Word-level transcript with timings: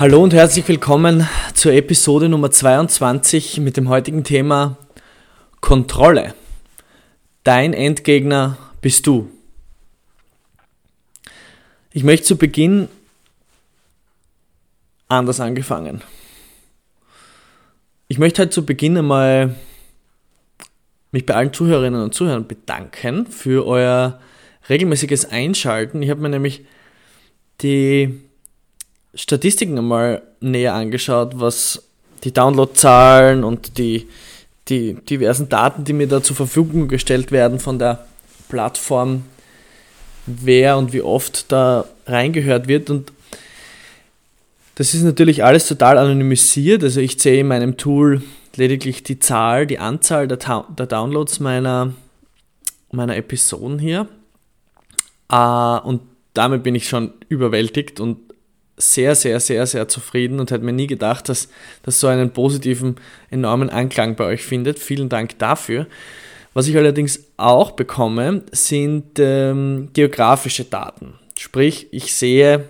Hallo 0.00 0.22
und 0.22 0.32
herzlich 0.32 0.68
willkommen 0.68 1.28
zur 1.54 1.72
Episode 1.72 2.28
Nummer 2.28 2.52
22 2.52 3.58
mit 3.58 3.76
dem 3.76 3.88
heutigen 3.88 4.22
Thema 4.22 4.76
Kontrolle. 5.60 6.36
Dein 7.42 7.72
Endgegner 7.72 8.58
bist 8.80 9.08
du. 9.08 9.28
Ich 11.92 12.04
möchte 12.04 12.28
zu 12.28 12.38
Beginn 12.38 12.86
anders 15.08 15.40
angefangen. 15.40 16.02
Ich 18.06 18.20
möchte 18.20 18.42
halt 18.42 18.52
zu 18.52 18.64
Beginn 18.64 18.96
einmal 18.96 19.56
mich 21.10 21.26
bei 21.26 21.34
allen 21.34 21.52
Zuhörerinnen 21.52 22.00
und 22.00 22.14
Zuhörern 22.14 22.46
bedanken 22.46 23.26
für 23.26 23.66
euer 23.66 24.20
regelmäßiges 24.68 25.24
Einschalten. 25.24 26.02
Ich 26.04 26.10
habe 26.10 26.20
mir 26.20 26.28
nämlich 26.28 26.64
die 27.62 28.27
Statistiken 29.14 29.78
einmal 29.78 30.22
näher 30.40 30.74
angeschaut, 30.74 31.32
was 31.40 31.82
die 32.24 32.32
Downloadzahlen 32.32 33.44
und 33.44 33.78
die, 33.78 34.08
die 34.68 34.94
diversen 34.94 35.48
Daten, 35.48 35.84
die 35.84 35.92
mir 35.92 36.08
da 36.08 36.22
zur 36.22 36.36
Verfügung 36.36 36.88
gestellt 36.88 37.32
werden 37.32 37.58
von 37.58 37.78
der 37.78 38.06
Plattform, 38.48 39.24
wer 40.26 40.76
und 40.78 40.92
wie 40.92 41.02
oft 41.02 41.50
da 41.50 41.84
reingehört 42.06 42.68
wird. 42.68 42.90
Und 42.90 43.12
das 44.74 44.94
ist 44.94 45.02
natürlich 45.02 45.44
alles 45.44 45.66
total 45.66 45.98
anonymisiert. 45.98 46.82
Also 46.82 47.00
ich 47.00 47.20
sehe 47.20 47.40
in 47.40 47.48
meinem 47.48 47.76
Tool 47.76 48.22
lediglich 48.56 49.02
die 49.02 49.18
Zahl, 49.18 49.66
die 49.66 49.78
Anzahl 49.78 50.28
der, 50.28 50.38
der 50.76 50.86
Downloads 50.86 51.40
meiner, 51.40 51.94
meiner 52.90 53.16
Episoden 53.16 53.78
hier. 53.78 54.08
Uh, 55.30 55.78
und 55.84 56.00
damit 56.32 56.62
bin 56.62 56.74
ich 56.74 56.88
schon 56.88 57.12
überwältigt 57.28 58.00
und 58.00 58.16
sehr, 58.78 59.14
sehr, 59.14 59.40
sehr, 59.40 59.66
sehr 59.66 59.88
zufrieden 59.88 60.40
und 60.40 60.50
hätte 60.50 60.64
mir 60.64 60.72
nie 60.72 60.86
gedacht, 60.86 61.28
dass 61.28 61.48
das 61.82 62.00
so 62.00 62.06
einen 62.06 62.32
positiven, 62.32 62.96
enormen 63.30 63.70
Anklang 63.70 64.16
bei 64.16 64.24
euch 64.24 64.42
findet. 64.42 64.78
Vielen 64.78 65.08
Dank 65.08 65.38
dafür. 65.38 65.86
Was 66.54 66.66
ich 66.68 66.76
allerdings 66.76 67.20
auch 67.36 67.72
bekomme, 67.72 68.42
sind 68.52 69.18
ähm, 69.18 69.90
geografische 69.92 70.64
Daten. 70.64 71.14
Sprich, 71.38 71.88
ich 71.90 72.14
sehe, 72.14 72.68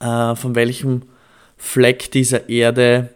äh, 0.00 0.34
von 0.36 0.54
welchem 0.54 1.02
Fleck 1.56 2.10
dieser 2.10 2.48
Erde 2.48 3.10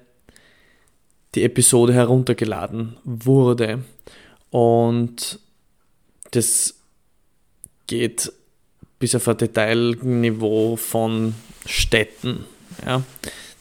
die 1.35 1.45
Episode 1.45 1.93
heruntergeladen 1.93 2.97
wurde. 3.05 3.85
Und 4.51 5.39
das 6.33 6.75
geht 7.87 8.33
bis 9.01 9.15
auf 9.17 9.27
ein 9.27 9.39
Detailniveau 9.39 10.77
von 10.77 11.35
Städten. 11.67 12.45
Ja. 12.87 13.03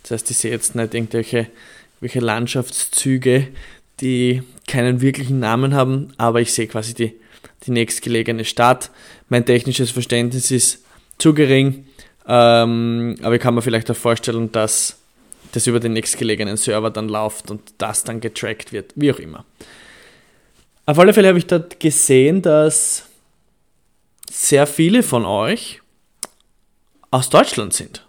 Das 0.04 0.12
heißt, 0.12 0.32
ich 0.32 0.38
sehe 0.38 0.52
jetzt 0.52 0.76
nicht 0.76 0.94
irgendwelche, 0.94 1.48
irgendwelche 1.96 2.20
Landschaftszüge, 2.20 3.48
die 4.02 4.44
keinen 4.68 5.02
wirklichen 5.02 5.40
Namen 5.40 5.74
haben, 5.74 6.14
aber 6.18 6.42
ich 6.42 6.54
sehe 6.54 6.68
quasi 6.68 6.94
die, 6.94 7.14
die 7.66 7.72
nächstgelegene 7.72 8.46
Stadt. 8.46 8.92
Mein 9.30 9.46
technisches 9.46 9.92
Verständnis 9.92 10.52
ist 10.52 10.84
zu 11.18 11.34
gering, 11.34 11.86
ähm, 12.28 13.16
aber 13.22 13.36
ich 13.36 13.42
kann 13.42 13.56
mir 13.56 13.62
vielleicht 13.62 13.90
auch 13.90 13.96
vorstellen, 13.96 14.52
dass 14.52 14.98
das 15.52 15.68
über 15.68 15.80
den 15.80 15.94
nächstgelegenen 15.94 16.58
Server 16.58 16.92
dann 16.92 17.10
läuft 17.10 17.50
und 17.50 17.62
das 17.78 18.04
dann 18.04 18.22
getrackt 18.22 18.72
wird, 18.72 18.94
wie 18.96 19.12
auch 19.12 19.20
immer. 19.20 19.46
Auf 20.86 21.00
alle 21.00 21.14
Fälle 21.14 21.30
habe 21.30 21.40
ich 21.40 21.48
dort 21.48 21.80
gesehen, 21.80 22.42
dass 22.42 23.09
sehr 24.30 24.68
viele 24.68 25.04
von 25.04 25.26
euch 25.26 25.82
aus 27.12 27.30
Deutschland 27.30 27.74
sind. 27.74 28.06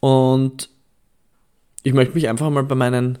Und 0.00 0.68
ich 1.82 1.94
möchte 1.94 2.14
mich 2.14 2.28
einfach 2.28 2.50
mal 2.50 2.62
bei 2.64 2.74
meinen 2.74 3.18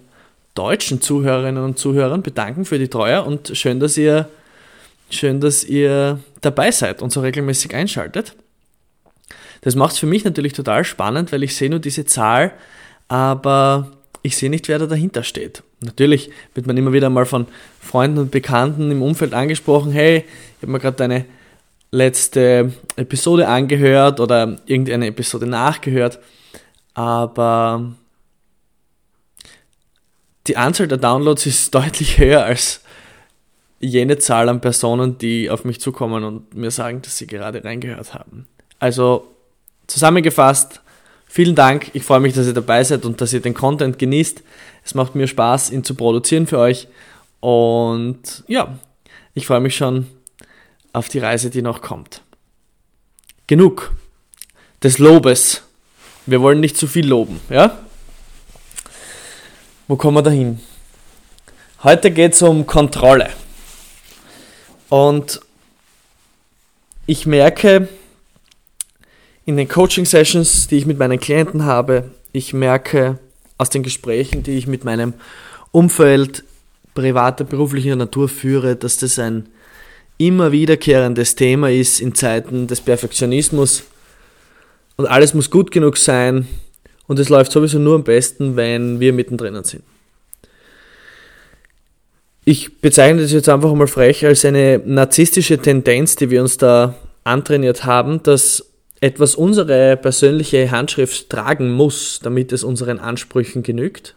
deutschen 0.54 1.00
Zuhörerinnen 1.00 1.62
und 1.62 1.78
Zuhörern 1.78 2.22
bedanken 2.22 2.64
für 2.64 2.78
die 2.78 2.88
Treue 2.88 3.24
und 3.24 3.56
schön, 3.56 3.80
dass 3.80 3.96
ihr, 3.96 4.28
schön, 5.10 5.40
dass 5.40 5.64
ihr 5.64 6.20
dabei 6.40 6.70
seid 6.70 7.02
und 7.02 7.10
so 7.10 7.20
regelmäßig 7.20 7.74
einschaltet. 7.74 8.36
Das 9.62 9.74
macht 9.74 9.92
es 9.92 9.98
für 9.98 10.06
mich 10.06 10.24
natürlich 10.24 10.52
total 10.52 10.84
spannend, 10.84 11.32
weil 11.32 11.42
ich 11.42 11.56
sehe 11.56 11.70
nur 11.70 11.80
diese 11.80 12.04
Zahl, 12.04 12.52
aber 13.08 13.92
ich 14.24 14.38
sehe 14.38 14.48
nicht, 14.48 14.68
wer 14.68 14.78
da 14.78 14.86
dahinter 14.86 15.22
steht. 15.22 15.62
Natürlich 15.80 16.30
wird 16.54 16.66
man 16.66 16.78
immer 16.78 16.94
wieder 16.94 17.10
mal 17.10 17.26
von 17.26 17.46
Freunden 17.78 18.18
und 18.18 18.30
Bekannten 18.30 18.90
im 18.90 19.02
Umfeld 19.02 19.34
angesprochen, 19.34 19.92
hey, 19.92 20.24
ich 20.56 20.62
habe 20.62 20.72
mir 20.72 20.80
gerade 20.80 20.96
deine 20.96 21.26
letzte 21.90 22.72
Episode 22.96 23.46
angehört 23.46 24.20
oder 24.20 24.58
irgendeine 24.64 25.08
Episode 25.08 25.46
nachgehört, 25.46 26.20
aber 26.94 27.92
die 30.46 30.56
Anzahl 30.56 30.88
der 30.88 30.98
Downloads 30.98 31.44
ist 31.44 31.74
deutlich 31.74 32.16
höher 32.16 32.44
als 32.44 32.80
jene 33.78 34.16
Zahl 34.16 34.48
an 34.48 34.62
Personen, 34.62 35.18
die 35.18 35.50
auf 35.50 35.66
mich 35.66 35.82
zukommen 35.82 36.24
und 36.24 36.54
mir 36.54 36.70
sagen, 36.70 37.02
dass 37.02 37.18
sie 37.18 37.26
gerade 37.26 37.62
reingehört 37.62 38.14
haben. 38.14 38.48
Also 38.78 39.28
zusammengefasst, 39.86 40.80
Vielen 41.34 41.56
Dank. 41.56 41.90
Ich 41.94 42.04
freue 42.04 42.20
mich, 42.20 42.32
dass 42.32 42.46
ihr 42.46 42.52
dabei 42.52 42.84
seid 42.84 43.04
und 43.04 43.20
dass 43.20 43.32
ihr 43.32 43.40
den 43.40 43.54
Content 43.54 43.98
genießt. 43.98 44.44
Es 44.84 44.94
macht 44.94 45.16
mir 45.16 45.26
Spaß, 45.26 45.70
ihn 45.70 45.82
zu 45.82 45.96
produzieren 45.96 46.46
für 46.46 46.60
euch. 46.60 46.86
Und 47.40 48.44
ja, 48.46 48.78
ich 49.34 49.44
freue 49.44 49.58
mich 49.58 49.74
schon 49.74 50.06
auf 50.92 51.08
die 51.08 51.18
Reise, 51.18 51.50
die 51.50 51.60
noch 51.60 51.82
kommt. 51.82 52.22
Genug 53.48 53.96
des 54.80 54.98
Lobes. 54.98 55.62
Wir 56.26 56.40
wollen 56.40 56.60
nicht 56.60 56.76
zu 56.76 56.86
viel 56.86 57.08
loben, 57.08 57.40
ja? 57.50 57.80
Wo 59.88 59.96
kommen 59.96 60.18
wir 60.18 60.22
dahin? 60.22 60.60
Heute 61.82 62.12
geht 62.12 62.34
es 62.34 62.42
um 62.42 62.64
Kontrolle. 62.64 63.30
Und 64.88 65.40
ich 67.06 67.26
merke, 67.26 67.88
in 69.46 69.56
den 69.56 69.68
Coaching-Sessions, 69.68 70.68
die 70.68 70.78
ich 70.78 70.86
mit 70.86 70.98
meinen 70.98 71.20
Klienten 71.20 71.64
habe, 71.64 72.10
ich 72.32 72.52
merke 72.52 73.18
aus 73.58 73.70
den 73.70 73.82
Gesprächen, 73.82 74.42
die 74.42 74.56
ich 74.56 74.66
mit 74.66 74.84
meinem 74.84 75.14
Umfeld 75.70 76.44
privater, 76.94 77.44
beruflicher 77.44 77.96
Natur 77.96 78.28
führe, 78.28 78.76
dass 78.76 78.98
das 78.98 79.18
ein 79.18 79.48
immer 80.16 80.52
wiederkehrendes 80.52 81.34
Thema 81.34 81.70
ist 81.70 82.00
in 82.00 82.14
Zeiten 82.14 82.66
des 82.66 82.80
Perfektionismus 82.80 83.84
und 84.96 85.06
alles 85.06 85.34
muss 85.34 85.50
gut 85.50 85.70
genug 85.70 85.96
sein 85.96 86.46
und 87.06 87.18
es 87.18 87.28
läuft 87.28 87.52
sowieso 87.52 87.78
nur 87.78 87.96
am 87.96 88.04
besten, 88.04 88.56
wenn 88.56 89.00
wir 89.00 89.12
mittendrin 89.12 89.62
sind. 89.64 89.82
Ich 92.44 92.80
bezeichne 92.80 93.22
das 93.22 93.32
jetzt 93.32 93.48
einfach 93.48 93.72
mal 93.74 93.86
frech 93.86 94.24
als 94.24 94.44
eine 94.44 94.80
narzisstische 94.84 95.58
Tendenz, 95.58 96.14
die 96.16 96.30
wir 96.30 96.42
uns 96.42 96.58
da 96.58 96.94
antrainiert 97.24 97.84
haben, 97.84 98.22
dass 98.22 98.73
etwas 99.04 99.34
unsere 99.34 99.98
persönliche 99.98 100.70
Handschrift 100.70 101.28
tragen 101.28 101.70
muss, 101.72 102.20
damit 102.22 102.52
es 102.52 102.64
unseren 102.64 102.98
Ansprüchen 102.98 103.62
genügt. 103.62 104.16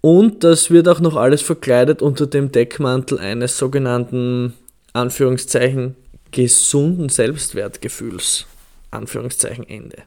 Und 0.00 0.42
das 0.42 0.70
wird 0.70 0.88
auch 0.88 1.00
noch 1.00 1.16
alles 1.16 1.42
verkleidet 1.42 2.00
unter 2.00 2.26
dem 2.26 2.50
Deckmantel 2.50 3.18
eines 3.18 3.58
sogenannten 3.58 4.54
Anführungszeichen 4.94 5.96
gesunden 6.30 7.10
Selbstwertgefühls. 7.10 8.46
Anführungszeichen 8.90 9.68
Ende. 9.68 9.98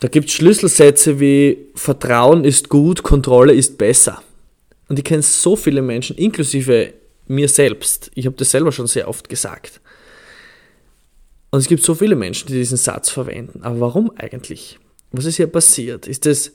Da 0.00 0.08
gibt 0.08 0.28
es 0.28 0.34
Schlüsselsätze 0.34 1.20
wie 1.20 1.70
Vertrauen 1.76 2.44
ist 2.44 2.68
gut, 2.68 3.04
Kontrolle 3.04 3.52
ist 3.52 3.78
besser. 3.78 4.22
Und 4.88 4.98
ich 4.98 5.04
kenne 5.04 5.22
so 5.22 5.54
viele 5.54 5.82
Menschen, 5.82 6.16
inklusive 6.16 6.94
mir 7.28 7.48
selbst. 7.48 8.10
Ich 8.14 8.26
habe 8.26 8.36
das 8.36 8.50
selber 8.50 8.72
schon 8.72 8.86
sehr 8.86 9.08
oft 9.08 9.28
gesagt. 9.28 9.80
Und 11.50 11.60
es 11.60 11.68
gibt 11.68 11.82
so 11.82 11.94
viele 11.94 12.16
Menschen, 12.16 12.48
die 12.48 12.54
diesen 12.54 12.76
Satz 12.76 13.10
verwenden. 13.10 13.62
Aber 13.62 13.80
warum 13.80 14.10
eigentlich? 14.16 14.78
Was 15.12 15.24
ist 15.24 15.36
hier 15.36 15.46
passiert? 15.46 16.06
Ist 16.06 16.26
das 16.26 16.52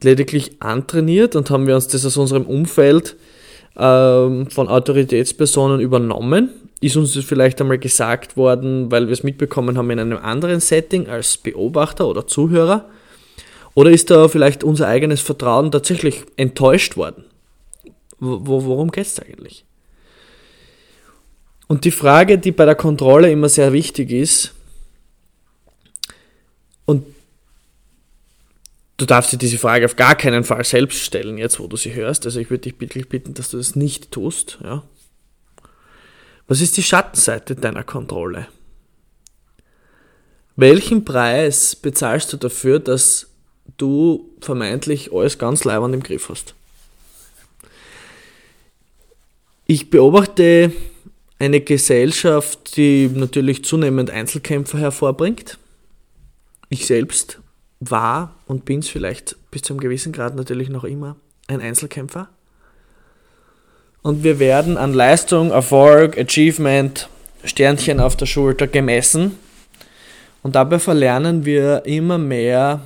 lediglich 0.00 0.62
antrainiert 0.62 1.36
und 1.36 1.50
haben 1.50 1.66
wir 1.66 1.74
uns 1.74 1.88
das 1.88 2.06
aus 2.06 2.16
unserem 2.16 2.46
Umfeld 2.46 3.16
ähm, 3.76 4.48
von 4.50 4.68
Autoritätspersonen 4.68 5.80
übernommen? 5.80 6.50
ist 6.80 6.96
uns 6.96 7.14
das 7.14 7.24
vielleicht 7.24 7.60
einmal 7.60 7.78
gesagt 7.78 8.36
worden, 8.36 8.90
weil 8.90 9.06
wir 9.06 9.12
es 9.12 9.22
mitbekommen 9.22 9.76
haben 9.76 9.90
in 9.90 9.98
einem 9.98 10.18
anderen 10.18 10.60
Setting 10.60 11.08
als 11.08 11.36
Beobachter 11.36 12.06
oder 12.06 12.26
Zuhörer? 12.26 12.88
Oder 13.74 13.90
ist 13.90 14.10
da 14.10 14.28
vielleicht 14.28 14.64
unser 14.64 14.88
eigenes 14.88 15.20
Vertrauen 15.20 15.70
tatsächlich 15.70 16.24
enttäuscht 16.36 16.96
worden? 16.96 17.24
Wo, 18.18 18.64
worum 18.64 18.90
geht 18.90 19.06
es 19.06 19.20
eigentlich? 19.20 19.64
Und 21.68 21.84
die 21.84 21.90
Frage, 21.90 22.38
die 22.38 22.50
bei 22.50 22.64
der 22.64 22.74
Kontrolle 22.74 23.30
immer 23.30 23.48
sehr 23.48 23.72
wichtig 23.72 24.10
ist, 24.10 24.54
und 26.86 27.04
du 28.96 29.04
darfst 29.04 29.32
dir 29.32 29.36
diese 29.36 29.58
Frage 29.58 29.84
auf 29.84 29.94
gar 29.94 30.16
keinen 30.16 30.42
Fall 30.42 30.64
selbst 30.64 30.98
stellen, 31.00 31.36
jetzt 31.36 31.60
wo 31.60 31.66
du 31.66 31.76
sie 31.76 31.94
hörst. 31.94 32.24
Also 32.24 32.40
ich 32.40 32.48
würde 32.48 32.62
dich 32.62 32.80
wirklich 32.80 33.10
bitten, 33.10 33.34
dass 33.34 33.50
du 33.50 33.58
das 33.58 33.76
nicht 33.76 34.10
tust. 34.10 34.58
Ja? 34.64 34.82
Was 36.46 36.62
ist 36.62 36.78
die 36.78 36.82
Schattenseite 36.82 37.54
deiner 37.54 37.84
Kontrolle? 37.84 38.48
Welchen 40.56 41.04
Preis 41.04 41.76
bezahlst 41.76 42.32
du 42.32 42.38
dafür, 42.38 42.80
dass 42.80 43.28
du 43.76 44.34
vermeintlich 44.40 45.12
alles 45.12 45.38
ganz 45.38 45.64
leibend 45.64 45.94
im 45.94 46.02
Griff 46.02 46.30
hast? 46.30 46.54
Ich 49.66 49.90
beobachte 49.90 50.72
eine 51.38 51.60
Gesellschaft, 51.60 52.76
die 52.76 53.08
natürlich 53.08 53.64
zunehmend 53.64 54.10
Einzelkämpfer 54.10 54.78
hervorbringt. 54.78 55.58
Ich 56.68 56.86
selbst 56.86 57.40
war 57.80 58.34
und 58.46 58.64
bin 58.64 58.80
es 58.80 58.88
vielleicht 58.88 59.36
bis 59.50 59.62
zu 59.62 59.72
einem 59.72 59.80
gewissen 59.80 60.12
Grad 60.12 60.34
natürlich 60.34 60.68
noch 60.68 60.84
immer 60.84 61.16
ein 61.46 61.60
Einzelkämpfer. 61.60 62.28
Und 64.02 64.22
wir 64.22 64.38
werden 64.38 64.76
an 64.76 64.92
Leistung, 64.92 65.50
Erfolg, 65.50 66.18
Achievement, 66.18 67.08
Sternchen 67.44 68.00
auf 68.00 68.16
der 68.16 68.26
Schulter 68.26 68.66
gemessen. 68.66 69.38
Und 70.42 70.54
dabei 70.54 70.78
verlernen 70.78 71.44
wir 71.44 71.84
immer 71.84 72.18
mehr, 72.18 72.80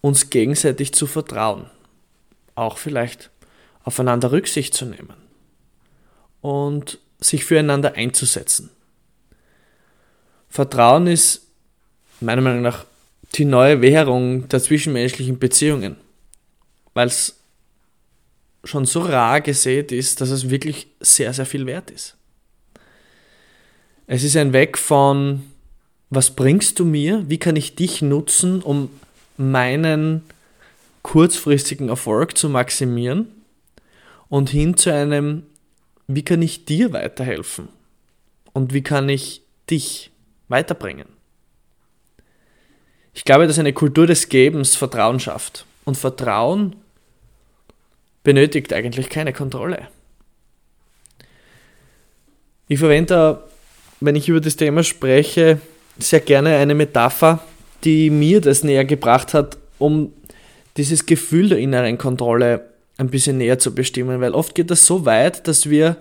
uns 0.00 0.30
gegenseitig 0.30 0.92
zu 0.94 1.06
vertrauen. 1.06 1.66
Auch 2.54 2.78
vielleicht 2.78 3.30
aufeinander 3.84 4.32
Rücksicht 4.32 4.74
zu 4.74 4.84
nehmen. 4.84 5.14
Und 6.40 6.98
sich 7.22 7.44
füreinander 7.44 7.94
einzusetzen. 7.94 8.70
Vertrauen 10.48 11.06
ist 11.06 11.46
meiner 12.20 12.42
Meinung 12.42 12.62
nach 12.62 12.84
die 13.34 13.44
neue 13.44 13.80
Währung 13.80 14.48
der 14.48 14.62
zwischenmenschlichen 14.62 15.38
Beziehungen, 15.38 15.96
weil 16.92 17.06
es 17.08 17.38
schon 18.64 18.84
so 18.84 19.00
rar 19.00 19.40
gesät 19.40 19.92
ist, 19.92 20.20
dass 20.20 20.30
es 20.30 20.50
wirklich 20.50 20.88
sehr, 21.00 21.32
sehr 21.32 21.46
viel 21.46 21.66
wert 21.66 21.90
ist. 21.90 22.16
Es 24.06 24.24
ist 24.24 24.36
ein 24.36 24.52
Weg 24.52 24.76
von, 24.76 25.42
was 26.10 26.30
bringst 26.30 26.78
du 26.78 26.84
mir, 26.84 27.24
wie 27.28 27.38
kann 27.38 27.56
ich 27.56 27.74
dich 27.74 28.02
nutzen, 28.02 28.60
um 28.60 28.90
meinen 29.36 30.22
kurzfristigen 31.02 31.88
Erfolg 31.88 32.36
zu 32.36 32.48
maximieren 32.48 33.28
und 34.28 34.50
hin 34.50 34.76
zu 34.76 34.92
einem, 34.92 35.44
wie 36.16 36.24
kann 36.24 36.42
ich 36.42 36.64
dir 36.64 36.92
weiterhelfen 36.92 37.68
und 38.52 38.72
wie 38.72 38.82
kann 38.82 39.08
ich 39.08 39.42
dich 39.70 40.10
weiterbringen. 40.48 41.06
Ich 43.14 43.24
glaube, 43.24 43.46
dass 43.46 43.58
eine 43.58 43.72
Kultur 43.72 44.06
des 44.06 44.28
Gebens 44.28 44.76
Vertrauen 44.76 45.20
schafft. 45.20 45.66
Und 45.84 45.96
Vertrauen 45.96 46.76
benötigt 48.22 48.72
eigentlich 48.72 49.08
keine 49.08 49.32
Kontrolle. 49.32 49.88
Ich 52.68 52.78
verwende, 52.78 53.42
wenn 54.00 54.16
ich 54.16 54.28
über 54.28 54.40
das 54.40 54.56
Thema 54.56 54.84
spreche, 54.84 55.60
sehr 55.98 56.20
gerne 56.20 56.56
eine 56.56 56.74
Metapher, 56.74 57.44
die 57.84 58.10
mir 58.10 58.40
das 58.40 58.62
näher 58.62 58.84
gebracht 58.84 59.34
hat, 59.34 59.58
um 59.78 60.12
dieses 60.76 61.04
Gefühl 61.04 61.48
der 61.48 61.58
inneren 61.58 61.98
Kontrolle 61.98 62.71
ein 62.98 63.10
bisschen 63.10 63.38
näher 63.38 63.58
zu 63.58 63.74
bestimmen, 63.74 64.20
weil 64.20 64.34
oft 64.34 64.54
geht 64.54 64.70
das 64.70 64.86
so 64.86 65.04
weit, 65.04 65.48
dass 65.48 65.68
wir 65.68 65.96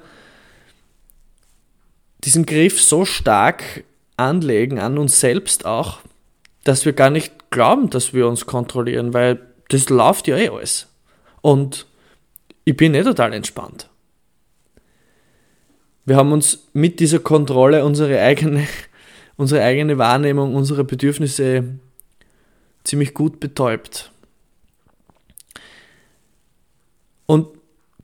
diesen 2.24 2.46
Griff 2.46 2.82
so 2.82 3.06
stark 3.06 3.84
anlegen 4.18 4.80
an 4.80 4.98
uns 4.98 5.20
selbst 5.20 5.66
auch, 5.66 6.00
dass 6.64 6.86
wir 6.86 6.94
gar 6.94 7.10
nicht 7.10 7.50
glauben, 7.50 7.90
dass 7.90 8.14
wir 8.14 8.28
uns 8.28 8.46
kontrollieren, 8.46 9.14
weil 9.14 9.40
das 9.70 9.90
läuft 9.90 10.28
ja 10.28 10.38
eh 10.38 10.50
alles. 10.50 10.88
Und 11.42 11.88
ich 12.66 12.78
bin 12.78 12.94
eh 12.94 13.04
total 13.04 13.34
entspannt. 13.34 13.90
Wir 16.06 16.16
haben 16.16 16.32
uns 16.32 16.68
mit 16.74 17.00
dieser 17.00 17.20
Kontrolle 17.20 17.86
unsere 17.86 18.20
eigene, 18.20 18.68
unsere 19.38 19.64
eigene 19.64 19.98
Wahrnehmung, 19.98 20.56
unsere 20.56 20.84
Bedürfnisse 20.84 21.64
ziemlich 22.84 23.14
gut 23.14 23.40
betäubt. 23.40 24.11
Und 27.26 27.48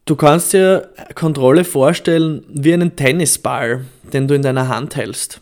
du 0.06 0.16
kannst 0.16 0.54
dir 0.54 0.90
Kontrolle 1.16 1.64
vorstellen 1.64 2.44
wie 2.50 2.74
einen 2.74 2.96
Tennisball, 2.96 3.86
den 4.14 4.28
du 4.28 4.36
in 4.36 4.42
deiner 4.42 4.68
Hand 4.68 4.96
hältst. 4.96 5.42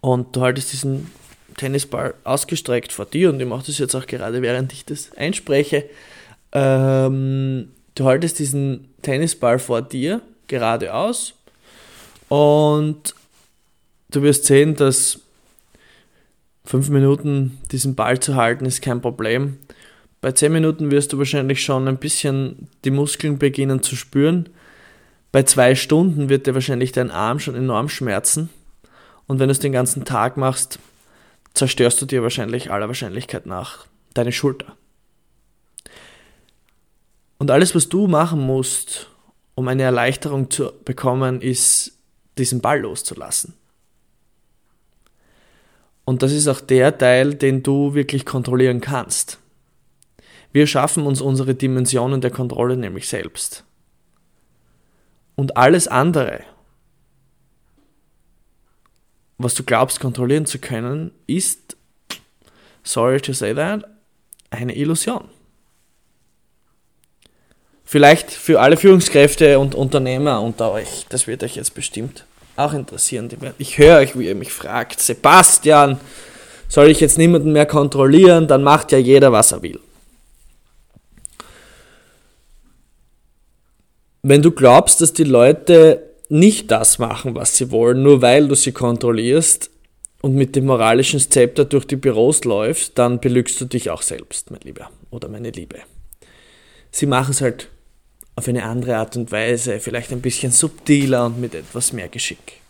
Und 0.00 0.34
du 0.34 0.42
haltest 0.42 0.72
diesen 0.72 1.10
Tennisball 1.56 2.14
ausgestreckt 2.24 2.92
vor 2.92 3.04
dir 3.04 3.30
und 3.30 3.40
ich 3.40 3.46
mache 3.46 3.66
das 3.66 3.78
jetzt 3.78 3.94
auch 3.94 4.06
gerade, 4.06 4.42
während 4.42 4.72
ich 4.72 4.84
das 4.84 5.12
einspreche. 5.16 5.84
Ähm, 6.52 7.72
du 7.94 8.04
haltest 8.04 8.38
diesen 8.38 8.88
Tennisball 9.02 9.58
vor 9.58 9.82
dir 9.82 10.22
geradeaus 10.46 11.34
und 12.28 13.14
du 14.10 14.22
wirst 14.22 14.46
sehen, 14.46 14.76
dass 14.76 15.20
fünf 16.64 16.88
Minuten 16.88 17.58
diesen 17.70 17.94
Ball 17.94 18.20
zu 18.20 18.36
halten 18.36 18.64
ist 18.64 18.82
kein 18.82 19.00
Problem. 19.00 19.58
Bei 20.20 20.32
zehn 20.32 20.52
Minuten 20.52 20.90
wirst 20.90 21.12
du 21.12 21.18
wahrscheinlich 21.18 21.62
schon 21.62 21.86
ein 21.86 21.98
bisschen 21.98 22.68
die 22.84 22.90
Muskeln 22.90 23.38
beginnen 23.38 23.82
zu 23.82 23.94
spüren. 23.94 24.48
Bei 25.30 25.44
zwei 25.44 25.74
Stunden 25.74 26.28
wird 26.28 26.46
dir 26.46 26.54
wahrscheinlich 26.54 26.92
dein 26.92 27.10
Arm 27.10 27.38
schon 27.38 27.54
enorm 27.54 27.88
schmerzen. 27.88 28.50
Und 29.26 29.38
wenn 29.38 29.48
du 29.48 29.52
es 29.52 29.60
den 29.60 29.72
ganzen 29.72 30.04
Tag 30.04 30.36
machst, 30.36 30.78
zerstörst 31.54 32.00
du 32.02 32.06
dir 32.06 32.22
wahrscheinlich 32.22 32.70
aller 32.70 32.88
Wahrscheinlichkeit 32.88 33.46
nach 33.46 33.86
deine 34.14 34.32
Schulter. 34.32 34.76
Und 37.38 37.50
alles, 37.50 37.74
was 37.74 37.88
du 37.88 38.08
machen 38.08 38.40
musst, 38.40 39.08
um 39.54 39.68
eine 39.68 39.84
Erleichterung 39.84 40.50
zu 40.50 40.72
bekommen, 40.84 41.40
ist, 41.40 41.92
diesen 42.36 42.60
Ball 42.60 42.80
loszulassen. 42.80 43.54
Und 46.04 46.22
das 46.22 46.32
ist 46.32 46.48
auch 46.48 46.60
der 46.60 46.96
Teil, 46.96 47.34
den 47.34 47.62
du 47.62 47.94
wirklich 47.94 48.24
kontrollieren 48.24 48.80
kannst. 48.80 49.38
Wir 50.52 50.66
schaffen 50.66 51.06
uns 51.06 51.20
unsere 51.20 51.54
Dimensionen 51.54 52.20
der 52.20 52.30
Kontrolle 52.30 52.76
nämlich 52.76 53.08
selbst. 53.08 53.64
Und 55.36 55.56
alles 55.56 55.86
andere, 55.86 56.40
was 59.36 59.54
du 59.54 59.62
glaubst 59.62 60.00
kontrollieren 60.00 60.46
zu 60.46 60.58
können, 60.58 61.12
ist, 61.26 61.76
sorry 62.82 63.20
to 63.20 63.32
say 63.32 63.54
that, 63.54 63.84
eine 64.50 64.74
Illusion. 64.74 65.28
Vielleicht 67.84 68.30
für 68.30 68.60
alle 68.60 68.76
Führungskräfte 68.76 69.58
und 69.58 69.74
Unternehmer 69.74 70.42
unter 70.42 70.72
euch, 70.72 71.06
das 71.08 71.26
wird 71.26 71.42
euch 71.42 71.56
jetzt 71.56 71.74
bestimmt 71.74 72.26
auch 72.56 72.72
interessieren. 72.72 73.30
Ich 73.58 73.78
höre 73.78 73.98
euch, 73.98 74.18
wie 74.18 74.26
ihr 74.26 74.34
mich 74.34 74.52
fragt, 74.52 75.00
Sebastian, 75.00 75.98
soll 76.68 76.90
ich 76.90 77.00
jetzt 77.00 77.16
niemanden 77.16 77.52
mehr 77.52 77.64
kontrollieren, 77.64 78.46
dann 78.48 78.62
macht 78.62 78.92
ja 78.92 78.98
jeder, 78.98 79.32
was 79.32 79.52
er 79.52 79.62
will. 79.62 79.80
Wenn 84.22 84.42
du 84.42 84.50
glaubst, 84.50 85.00
dass 85.00 85.12
die 85.12 85.24
Leute 85.24 86.02
nicht 86.28 86.70
das 86.70 86.98
machen, 86.98 87.34
was 87.34 87.56
sie 87.56 87.70
wollen, 87.70 88.02
nur 88.02 88.20
weil 88.20 88.48
du 88.48 88.54
sie 88.54 88.72
kontrollierst 88.72 89.70
und 90.20 90.34
mit 90.34 90.56
dem 90.56 90.66
moralischen 90.66 91.20
Zepter 91.20 91.64
durch 91.64 91.86
die 91.86 91.96
Büros 91.96 92.44
läufst, 92.44 92.98
dann 92.98 93.20
belügst 93.20 93.60
du 93.60 93.64
dich 93.64 93.90
auch 93.90 94.02
selbst, 94.02 94.50
mein 94.50 94.60
Lieber 94.60 94.90
oder 95.10 95.28
meine 95.28 95.50
Liebe. 95.50 95.78
Sie 96.90 97.06
machen 97.06 97.30
es 97.30 97.40
halt 97.40 97.68
auf 98.34 98.48
eine 98.48 98.64
andere 98.64 98.96
Art 98.96 99.16
und 99.16 99.32
Weise, 99.32 99.80
vielleicht 99.80 100.12
ein 100.12 100.20
bisschen 100.20 100.52
subtiler 100.52 101.26
und 101.26 101.40
mit 101.40 101.54
etwas 101.54 101.92
mehr 101.92 102.08
Geschick. 102.08 102.60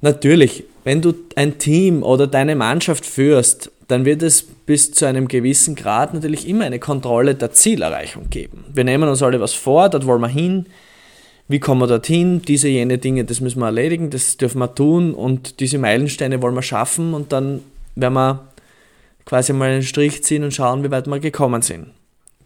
Natürlich, 0.00 0.64
wenn 0.84 1.00
du 1.00 1.14
ein 1.36 1.58
Team 1.58 2.02
oder 2.02 2.26
deine 2.26 2.56
Mannschaft 2.56 3.06
führst, 3.06 3.70
dann 3.92 4.06
wird 4.06 4.22
es 4.22 4.42
bis 4.42 4.92
zu 4.92 5.04
einem 5.04 5.28
gewissen 5.28 5.74
Grad 5.74 6.14
natürlich 6.14 6.48
immer 6.48 6.64
eine 6.64 6.78
Kontrolle 6.78 7.34
der 7.34 7.52
Zielerreichung 7.52 8.30
geben. 8.30 8.64
Wir 8.72 8.84
nehmen 8.84 9.06
uns 9.08 9.22
alle 9.22 9.38
was 9.38 9.52
vor, 9.52 9.90
dort 9.90 10.06
wollen 10.06 10.22
wir 10.22 10.28
hin. 10.28 10.66
Wie 11.46 11.60
kommen 11.60 11.82
wir 11.82 11.86
dorthin? 11.86 12.40
Diese, 12.40 12.68
jene 12.68 12.96
Dinge, 12.96 13.24
das 13.24 13.40
müssen 13.40 13.60
wir 13.60 13.66
erledigen, 13.66 14.08
das 14.08 14.38
dürfen 14.38 14.60
wir 14.60 14.74
tun 14.74 15.12
und 15.12 15.60
diese 15.60 15.76
Meilensteine 15.76 16.40
wollen 16.40 16.54
wir 16.54 16.62
schaffen 16.62 17.12
und 17.12 17.32
dann 17.32 17.60
werden 17.94 18.14
wir 18.14 18.48
quasi 19.26 19.52
mal 19.52 19.68
einen 19.68 19.82
Strich 19.82 20.24
ziehen 20.24 20.42
und 20.42 20.54
schauen, 20.54 20.82
wie 20.82 20.90
weit 20.90 21.06
wir 21.06 21.20
gekommen 21.20 21.60
sind. 21.60 21.88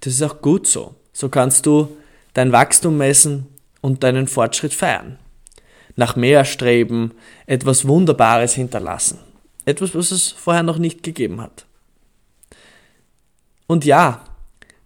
Das 0.00 0.12
ist 0.12 0.23
auch 0.23 0.43
gut 0.43 0.67
so. 0.67 0.95
So 1.12 1.29
kannst 1.29 1.65
du 1.67 1.97
dein 2.35 2.50
Wachstum 2.50 2.99
messen 2.99 3.47
und 3.81 4.03
deinen 4.03 4.26
Fortschritt 4.26 4.75
feiern. 4.75 5.19
Nach 5.95 6.17
mehr 6.17 6.45
streben, 6.45 7.12
etwas 7.47 7.87
Wunderbares 7.87 8.55
hinterlassen. 8.55 9.19
Etwas, 9.66 9.94
was 9.94 10.11
es 10.11 10.30
vorher 10.30 10.62
noch 10.62 10.78
nicht 10.78 11.02
gegeben 11.02 11.40
hat. 11.40 11.66
Und 13.66 13.85
ja, 13.85 14.25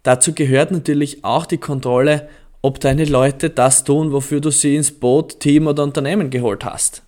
dazu 0.03 0.33
gehört 0.33 0.71
natürlich 0.71 1.23
auch 1.23 1.45
die 1.45 1.59
Kontrolle, 1.59 2.27
ob 2.61 2.79
deine 2.79 3.05
Leute 3.05 3.49
das 3.49 3.83
tun, 3.83 4.11
wofür 4.11 4.41
du 4.41 4.51
sie 4.51 4.75
ins 4.75 4.91
Boot, 4.91 5.39
Team 5.39 5.67
oder 5.67 5.83
Unternehmen 5.83 6.29
geholt 6.29 6.65
hast. 6.65 7.03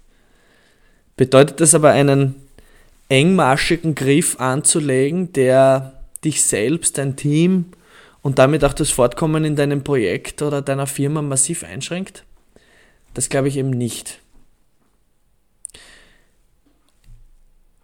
Bedeutet 1.15 1.60
das 1.60 1.75
aber 1.75 1.92
einen 1.92 2.36
engmaschigen 3.10 3.94
Griff 3.94 4.39
anzulegen, 4.39 5.34
der 5.34 5.94
dich 6.24 6.44
selbst, 6.44 6.98
dein 6.98 7.15
Team 7.15 7.65
und 8.22 8.39
damit 8.39 8.63
auch 8.63 8.74
das 8.74 8.89
Fortkommen 8.89 9.46
in 9.46 9.56
deinem 9.56 9.84
Projekt 9.84 10.42
oder 10.42 10.62
deiner 10.62 10.88
Firma 10.88 11.22
massiv 11.22 11.63
einschränkt? 11.63 12.24
Das 13.13 13.30
glaube 13.30 13.48
ich 13.48 13.58
eben 13.58 13.70
nicht. 13.70 14.20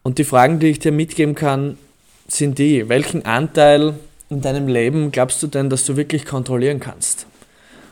Und 0.09 0.17
die 0.17 0.23
Fragen, 0.23 0.59
die 0.59 0.69
ich 0.69 0.79
dir 0.79 0.91
mitgeben 0.91 1.35
kann, 1.35 1.77
sind 2.27 2.57
die, 2.57 2.89
welchen 2.89 3.25
Anteil 3.25 3.93
in 4.31 4.41
deinem 4.41 4.67
Leben 4.67 5.11
glaubst 5.11 5.43
du 5.43 5.45
denn, 5.45 5.69
dass 5.69 5.85
du 5.85 5.97
wirklich 5.97 6.25
kontrollieren 6.25 6.79
kannst? 6.79 7.27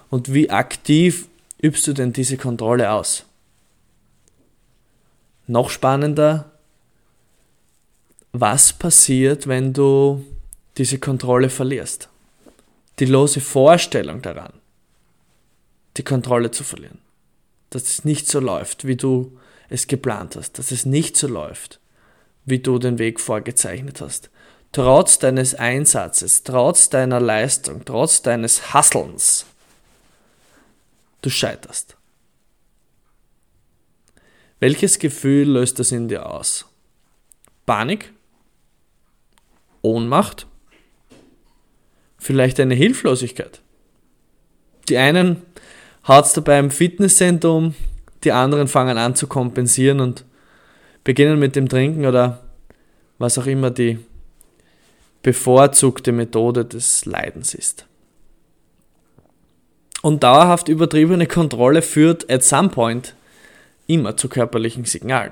Und 0.10 0.34
wie 0.34 0.50
aktiv 0.50 1.28
übst 1.62 1.86
du 1.86 1.94
denn 1.94 2.14
diese 2.14 2.36
Kontrolle 2.36 2.92
aus? 2.92 3.24
Noch 5.46 5.70
spannender, 5.70 6.52
was 8.32 8.74
passiert, 8.74 9.46
wenn 9.46 9.74
du 9.74 10.26
diese 10.80 10.98
Kontrolle 10.98 11.52
verlierst? 11.52 12.10
Die 12.98 13.06
lose 13.06 13.42
Vorstellung 13.42 14.24
daran, 14.24 14.54
die 15.98 16.04
Kontrolle 16.04 16.50
zu 16.50 16.64
verlieren. 16.64 16.98
Dass 17.70 17.84
es 17.84 18.06
nicht 18.06 18.28
so 18.28 18.40
läuft, 18.40 18.88
wie 18.88 18.96
du 18.96 19.38
es 19.70 19.86
geplant 19.86 20.36
hast. 20.36 20.58
Dass 20.58 20.72
es 20.72 20.88
nicht 20.88 21.16
so 21.16 21.28
läuft, 21.28 21.80
wie 22.48 22.60
du 22.60 22.80
den 22.80 22.98
Weg 22.98 23.20
vorgezeichnet 23.20 24.02
hast. 24.02 24.32
Trotz 24.72 25.20
deines 25.20 25.54
Einsatzes, 25.54 26.44
trotz 26.44 26.90
deiner 26.90 27.20
Leistung, 27.20 27.84
trotz 27.86 28.22
deines 28.22 28.74
Hasselns, 28.74 29.46
du 31.22 31.30
scheiterst. 31.30 31.96
Welches 34.60 34.98
Gefühl 34.98 35.50
löst 35.50 35.78
das 35.78 35.92
in 35.92 36.08
dir 36.08 36.26
aus? 36.26 36.66
Panik? 37.66 38.14
Ohnmacht? 39.82 40.48
Vielleicht 42.18 42.60
eine 42.60 42.76
Hilflosigkeit? 42.76 43.62
Die 44.90 44.98
einen 44.98 45.42
haut 46.08 46.26
es 46.26 46.34
dabei 46.34 46.60
im 46.60 46.72
Fitnesscenter 46.72 47.52
um, 47.52 47.76
die 48.24 48.32
anderen 48.32 48.70
fangen 48.70 48.98
an 48.98 49.16
zu 49.16 49.28
kompensieren 49.28 50.00
und 50.00 50.24
beginnen 51.08 51.40
mit 51.40 51.56
dem 51.56 51.70
Trinken 51.70 52.06
oder 52.06 52.44
was 53.18 53.38
auch 53.38 53.46
immer 53.46 53.72
die 53.72 53.98
bevorzugte 55.24 56.12
Methode 56.12 56.66
des 56.66 57.06
Leidens 57.06 57.54
ist. 57.54 57.86
Und 60.02 60.24
dauerhaft 60.24 60.68
übertriebene 60.68 61.26
Kontrolle 61.26 61.82
führt 61.82 62.30
at 62.30 62.44
some 62.44 62.68
point 62.68 63.16
immer 63.88 64.18
zu 64.18 64.28
körperlichen 64.28 64.84
Signalen. 64.84 65.32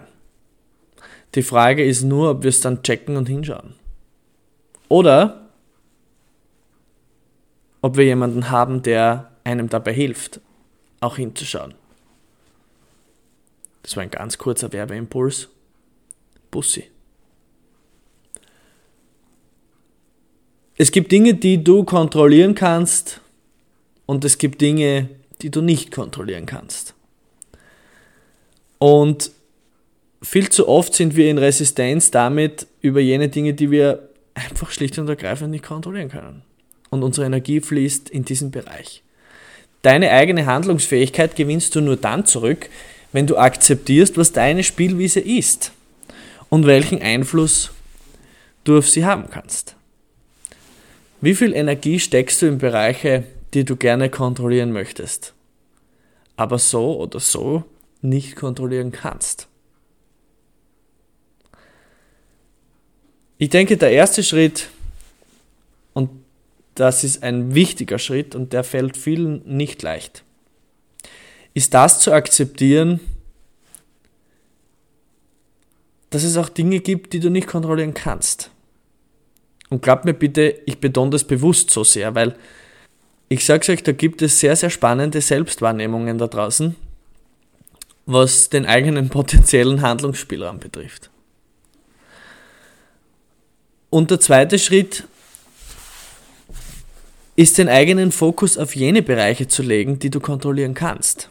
Die 1.36 1.44
Frage 1.44 1.84
ist 1.84 2.04
nur, 2.04 2.32
ob 2.32 2.44
wir 2.44 2.50
es 2.52 2.62
dann 2.62 2.82
checken 2.82 3.18
und 3.18 3.28
hinschauen. 3.28 3.74
Oder 4.88 5.50
ob 7.82 7.98
wir 7.98 8.06
jemanden 8.06 8.50
haben, 8.50 8.82
der 8.82 9.30
einem 9.44 9.68
dabei 9.68 9.92
hilft, 9.92 10.40
auch 11.02 11.18
hinzuschauen. 11.18 11.74
Das 13.84 13.98
war 13.98 14.04
ein 14.04 14.10
ganz 14.10 14.38
kurzer 14.38 14.72
Werbeimpuls. 14.72 15.50
Bussi. 16.56 16.86
Es 20.78 20.92
gibt 20.92 21.12
Dinge, 21.12 21.34
die 21.34 21.62
du 21.62 21.84
kontrollieren 21.84 22.56
kannst 22.56 23.20
und 24.06 24.24
es 24.24 24.38
gibt 24.38 24.62
Dinge, 24.62 25.10
die 25.42 25.50
du 25.50 25.62
nicht 25.62 25.92
kontrollieren 25.92 26.46
kannst. 26.46 26.94
Und 28.78 29.32
viel 30.22 30.48
zu 30.48 30.70
oft 30.70 30.94
sind 30.94 31.18
wir 31.18 31.30
in 31.30 31.40
Resistenz 31.40 32.10
damit 32.10 32.68
über 32.80 33.02
jene 33.02 33.28
Dinge, 33.28 33.54
die 33.54 33.70
wir 33.70 34.08
einfach 34.34 34.72
schlicht 34.72 34.98
und 34.98 35.10
ergreifend 35.10 35.52
nicht 35.52 35.66
kontrollieren 35.66 36.10
können. 36.10 36.42
Und 36.90 37.04
unsere 37.04 37.28
Energie 37.28 37.60
fließt 37.60 38.10
in 38.10 38.24
diesen 38.24 38.52
Bereich. 38.52 39.04
Deine 39.82 40.12
eigene 40.12 40.46
Handlungsfähigkeit 40.46 41.36
gewinnst 41.36 41.76
du 41.76 41.82
nur 41.82 41.98
dann 41.98 42.26
zurück, 42.26 42.70
wenn 43.12 43.28
du 43.28 43.36
akzeptierst, 43.36 44.16
was 44.16 44.32
deine 44.32 44.64
Spielwiese 44.64 45.20
ist 45.20 45.74
und 46.50 46.66
welchen 46.66 47.02
Einfluss 47.02 47.72
du 48.64 48.78
auf 48.78 48.90
sie 48.90 49.06
haben 49.06 49.30
kannst. 49.30 49.76
Wie 51.22 51.36
viel 51.36 51.54
Energie 51.54 52.00
steckst 52.00 52.42
du 52.42 52.48
in 52.48 52.58
Bereiche, 52.58 53.24
die 53.54 53.64
du 53.64 53.76
gerne 53.76 54.10
kontrollieren 54.10 54.72
möchtest, 54.72 55.34
aber 56.36 56.60
so 56.60 57.00
oder 57.00 57.20
so 57.20 57.64
nicht 58.02 58.36
kontrollieren 58.36 58.92
kannst? 58.92 59.48
Ich 63.38 63.50
denke, 63.50 63.78
der 63.78 63.92
erste 63.92 64.24
Schritt, 64.24 64.70
und 65.94 66.10
das 66.76 67.04
ist 67.04 67.24
ein 67.24 67.56
wichtiger 67.56 68.00
Schritt 68.00 68.36
und 68.36 68.54
der 68.54 68.64
fällt 68.64 68.96
vielen 68.96 69.42
nicht 69.46 69.82
leicht, 69.82 70.24
ist 71.54 71.74
das 71.74 72.00
zu 72.00 72.14
akzeptieren, 72.14 73.00
dass 76.16 76.24
es 76.24 76.38
auch 76.38 76.48
Dinge 76.48 76.80
gibt, 76.80 77.12
die 77.12 77.20
du 77.20 77.30
nicht 77.30 77.46
kontrollieren 77.46 77.94
kannst. 77.94 78.50
Und 79.70 79.82
glaubt 79.82 80.06
mir 80.06 80.14
bitte, 80.14 80.62
ich 80.66 80.80
betone 80.80 81.12
das 81.12 81.26
bewusst 81.26 81.72
so 81.72 81.84
sehr, 81.84 82.16
weil 82.16 82.38
ich 83.28 83.44
sage 83.44 83.70
euch, 83.74 83.84
da 83.84 83.92
gibt 83.92 84.22
es 84.22 84.40
sehr, 84.40 84.56
sehr 84.56 84.70
spannende 84.70 85.20
Selbstwahrnehmungen 85.20 86.18
da 86.18 86.28
draußen, 86.28 86.78
was 88.06 88.48
den 88.48 88.66
eigenen 88.66 89.10
potenziellen 89.10 89.82
Handlungsspielraum 89.82 90.60
betrifft. 90.60 91.10
Und 93.90 94.10
der 94.10 94.22
zweite 94.22 94.58
Schritt 94.58 95.04
ist 97.36 97.58
den 97.58 97.68
eigenen 97.68 98.14
Fokus 98.14 98.58
auf 98.58 98.74
jene 98.74 99.02
Bereiche 99.02 99.50
zu 99.50 99.64
legen, 99.64 100.00
die 100.00 100.12
du 100.12 100.22
kontrollieren 100.22 100.76
kannst. 100.76 101.30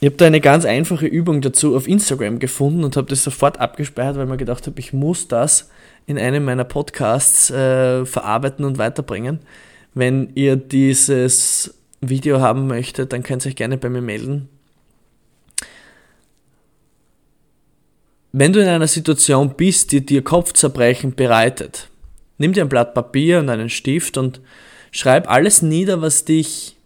Ich 0.00 0.06
habe 0.06 0.16
da 0.16 0.26
eine 0.26 0.40
ganz 0.40 0.64
einfache 0.64 1.06
Übung 1.06 1.42
dazu 1.42 1.76
auf 1.76 1.86
Instagram 1.86 2.38
gefunden 2.38 2.84
und 2.84 2.96
habe 2.96 3.08
das 3.08 3.22
sofort 3.22 3.60
abgespeichert, 3.60 4.16
weil 4.16 4.24
mir 4.24 4.38
gedacht 4.38 4.66
habe, 4.66 4.80
ich 4.80 4.94
muss 4.94 5.28
das 5.28 5.68
in 6.06 6.18
einem 6.18 6.44
meiner 6.44 6.64
Podcasts 6.64 7.50
äh, 7.50 8.06
verarbeiten 8.06 8.64
und 8.64 8.78
weiterbringen. 8.78 9.40
Wenn 9.92 10.30
ihr 10.34 10.56
dieses 10.56 11.74
Video 12.00 12.40
haben 12.40 12.66
möchtet, 12.66 13.12
dann 13.12 13.22
könnt 13.22 13.44
ihr 13.44 13.50
euch 13.50 13.56
gerne 13.56 13.76
bei 13.76 13.90
mir 13.90 14.00
melden. 14.00 14.48
Wenn 18.32 18.54
du 18.54 18.60
in 18.62 18.68
einer 18.68 18.86
Situation 18.86 19.54
bist, 19.54 19.92
die 19.92 20.06
dir 20.06 20.22
Kopfzerbrechen 20.24 21.14
bereitet, 21.14 21.88
nimm 22.38 22.54
dir 22.54 22.62
ein 22.62 22.70
Blatt 22.70 22.94
Papier 22.94 23.40
und 23.40 23.50
einen 23.50 23.68
Stift 23.68 24.16
und 24.16 24.40
schreib 24.92 25.28
alles 25.28 25.60
nieder, 25.60 26.00
was 26.00 26.24
dich 26.24 26.76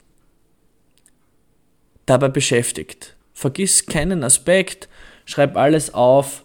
dabei 2.06 2.28
beschäftigt. 2.28 3.16
Vergiss 3.32 3.86
keinen 3.86 4.24
Aspekt, 4.24 4.88
schreib 5.24 5.56
alles 5.56 5.92
auf, 5.92 6.44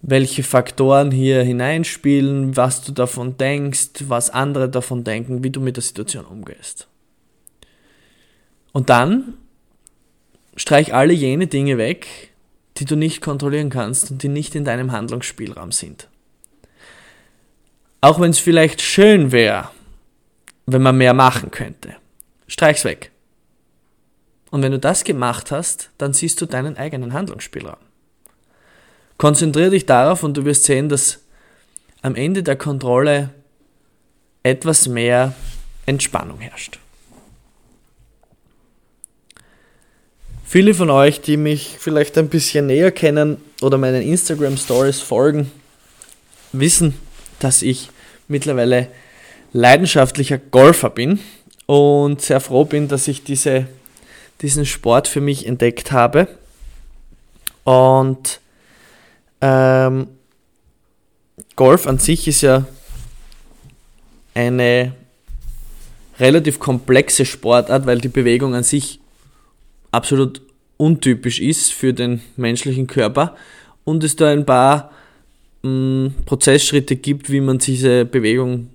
welche 0.00 0.42
Faktoren 0.42 1.10
hier 1.10 1.42
hineinspielen, 1.42 2.56
was 2.56 2.82
du 2.82 2.92
davon 2.92 3.36
denkst, 3.36 4.04
was 4.04 4.30
andere 4.30 4.68
davon 4.68 5.02
denken, 5.04 5.42
wie 5.42 5.50
du 5.50 5.60
mit 5.60 5.76
der 5.76 5.82
Situation 5.82 6.24
umgehst. 6.24 6.86
Und 8.72 8.90
dann 8.90 9.34
streich 10.56 10.94
alle 10.94 11.12
jene 11.12 11.46
Dinge 11.46 11.78
weg, 11.78 12.32
die 12.76 12.84
du 12.84 12.94
nicht 12.94 13.20
kontrollieren 13.20 13.70
kannst 13.70 14.10
und 14.10 14.22
die 14.22 14.28
nicht 14.28 14.54
in 14.54 14.64
deinem 14.64 14.92
Handlungsspielraum 14.92 15.72
sind. 15.72 16.08
Auch 18.00 18.20
wenn 18.20 18.30
es 18.30 18.38
vielleicht 18.38 18.80
schön 18.80 19.32
wäre, 19.32 19.70
wenn 20.66 20.82
man 20.82 20.96
mehr 20.96 21.14
machen 21.14 21.50
könnte. 21.50 21.96
Streich's 22.46 22.84
weg. 22.84 23.10
Und 24.50 24.62
wenn 24.62 24.72
du 24.72 24.78
das 24.78 25.04
gemacht 25.04 25.50
hast, 25.50 25.90
dann 25.98 26.12
siehst 26.12 26.40
du 26.40 26.46
deinen 26.46 26.76
eigenen 26.76 27.12
Handlungsspielraum. 27.12 27.76
Konzentriere 29.18 29.70
dich 29.70 29.84
darauf 29.84 30.22
und 30.22 30.36
du 30.36 30.44
wirst 30.44 30.64
sehen, 30.64 30.88
dass 30.88 31.20
am 32.02 32.14
Ende 32.14 32.42
der 32.42 32.56
Kontrolle 32.56 33.30
etwas 34.42 34.86
mehr 34.88 35.34
Entspannung 35.86 36.40
herrscht. 36.40 36.78
Viele 40.44 40.72
von 40.72 40.88
euch, 40.88 41.20
die 41.20 41.36
mich 41.36 41.76
vielleicht 41.78 42.16
ein 42.16 42.28
bisschen 42.28 42.68
näher 42.68 42.90
kennen 42.90 43.36
oder 43.60 43.76
meinen 43.76 44.00
Instagram 44.00 44.56
Stories 44.56 45.00
folgen, 45.00 45.50
wissen, 46.52 46.94
dass 47.38 47.60
ich 47.60 47.90
mittlerweile 48.28 48.88
leidenschaftlicher 49.52 50.38
Golfer 50.38 50.88
bin 50.88 51.18
und 51.66 52.22
sehr 52.22 52.40
froh 52.40 52.64
bin, 52.64 52.88
dass 52.88 53.08
ich 53.08 53.24
diese, 53.24 53.66
diesen 54.40 54.64
Sport 54.66 55.08
für 55.08 55.20
mich 55.20 55.46
entdeckt 55.46 55.92
habe. 55.92 56.28
Und 57.64 58.40
ähm, 59.40 60.08
Golf 61.56 61.86
an 61.86 61.98
sich 61.98 62.28
ist 62.28 62.40
ja 62.42 62.66
eine 64.34 64.94
relativ 66.18 66.58
komplexe 66.58 67.24
Sportart, 67.24 67.86
weil 67.86 67.98
die 67.98 68.08
Bewegung 68.08 68.54
an 68.54 68.62
sich 68.62 69.00
absolut 69.90 70.40
untypisch 70.76 71.40
ist 71.40 71.72
für 71.72 71.92
den 71.92 72.22
menschlichen 72.36 72.86
Körper 72.86 73.36
und 73.84 74.04
es 74.04 74.16
da 74.16 74.28
ein 74.28 74.46
paar 74.46 74.92
mh, 75.62 75.70
mm, 75.70 76.14
Prozessschritte 76.24 76.96
gibt, 76.96 77.30
wie 77.30 77.40
man 77.40 77.58
diese 77.58 78.04
Bewegung 78.04 78.70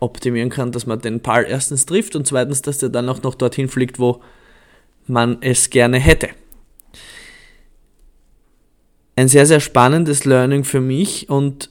optimieren 0.00 0.50
kann, 0.50 0.72
dass 0.72 0.86
man 0.86 1.00
den 1.00 1.20
Ball 1.20 1.44
erstens 1.48 1.86
trifft 1.86 2.14
und 2.16 2.26
zweitens, 2.26 2.62
dass 2.62 2.78
der 2.78 2.88
dann 2.88 3.08
auch 3.08 3.22
noch 3.22 3.34
dorthin 3.34 3.68
fliegt, 3.68 3.98
wo 3.98 4.20
man 5.08 5.38
es 5.40 5.70
gerne 5.70 5.98
hätte. 5.98 6.28
Ein 9.16 9.28
sehr, 9.28 9.46
sehr 9.46 9.60
spannendes 9.60 10.24
Learning 10.24 10.64
für 10.64 10.80
mich 10.80 11.28
und 11.28 11.70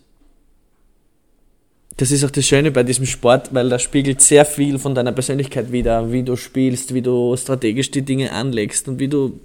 das 1.98 2.12
ist 2.12 2.24
auch 2.24 2.30
das 2.30 2.46
Schöne 2.46 2.72
bei 2.72 2.84
diesem 2.84 3.08
Sport, 3.08 3.54
weil 3.54 3.70
da 3.70 3.80
spiegelt 3.80 4.22
sehr 4.22 4.46
viel 4.46 4.78
von 4.78 4.94
deiner 4.94 5.12
Persönlichkeit 5.12 5.72
wider, 5.72 6.12
wie 6.12 6.22
du 6.22 6.36
spielst, 6.36 6.94
wie 6.94 7.02
du 7.02 7.36
strategisch 7.36 7.90
die 7.90 8.04
Dinge 8.04 8.32
anlegst 8.32 8.88
und 8.88 9.00
wie 9.00 9.08
du 9.08 9.40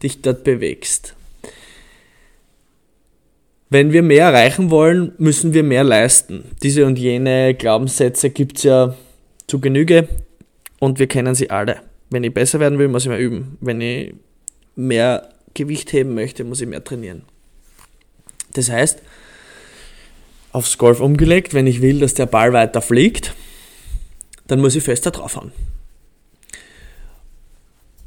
dich 0.00 0.22
dort 0.22 0.44
bewegst. 0.44 1.14
Wenn 3.70 3.92
wir 3.92 4.02
mehr 4.02 4.26
erreichen 4.26 4.70
wollen, 4.70 5.12
müssen 5.18 5.52
wir 5.52 5.62
mehr 5.62 5.84
leisten. 5.84 6.44
Diese 6.62 6.86
und 6.86 6.98
jene 6.98 7.54
Glaubenssätze 7.54 8.30
gibt 8.30 8.58
es 8.58 8.64
ja 8.64 8.94
zu 9.46 9.60
Genüge 9.60 10.08
und 10.78 10.98
wir 10.98 11.06
kennen 11.08 11.34
sie 11.34 11.50
alle. 11.50 11.89
Wenn 12.10 12.24
ich 12.24 12.34
besser 12.34 12.60
werden 12.60 12.78
will, 12.78 12.88
muss 12.88 13.04
ich 13.04 13.08
mehr 13.08 13.18
üben. 13.18 13.56
Wenn 13.60 13.80
ich 13.80 14.14
mehr 14.74 15.30
Gewicht 15.54 15.92
heben 15.92 16.14
möchte, 16.14 16.44
muss 16.44 16.60
ich 16.60 16.68
mehr 16.68 16.84
trainieren. 16.84 17.22
Das 18.52 18.70
heißt, 18.70 19.00
aufs 20.52 20.78
Golf 20.78 21.00
umgelegt, 21.00 21.54
wenn 21.54 21.66
ich 21.66 21.80
will, 21.80 22.00
dass 22.00 22.14
der 22.14 22.26
Ball 22.26 22.52
weiter 22.52 22.82
fliegt, 22.82 23.34
dann 24.48 24.60
muss 24.60 24.74
ich 24.74 24.82
fester 24.82 25.12
draufhauen. 25.12 25.52